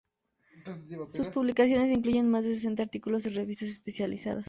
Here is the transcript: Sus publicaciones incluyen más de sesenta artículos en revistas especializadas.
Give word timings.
Sus 1.09 1.27
publicaciones 1.27 1.95
incluyen 1.95 2.27
más 2.27 2.43
de 2.43 2.55
sesenta 2.55 2.81
artículos 2.81 3.27
en 3.27 3.35
revistas 3.35 3.69
especializadas. 3.69 4.39